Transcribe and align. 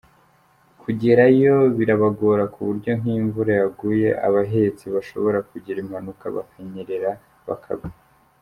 Kugerayo 0.81 1.55
birabagora 1.77 2.43
ku 2.53 2.59
buryo 2.67 2.91
nk’iyo 2.99 3.19
imvura 3.23 3.51
yaguye 3.61 4.09
abahetse 4.27 4.83
bashohora 4.95 5.39
kugira 5.49 5.77
impanuka 5.83 6.25
bakanyerera 6.35 7.11
bakagwa. 7.47 7.89